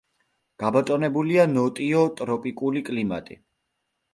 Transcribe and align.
გაბატონებულია 0.63 1.45
ნოტიო 1.51 2.01
ტროპიკული 2.23 2.85
კლიმატი. 2.89 3.39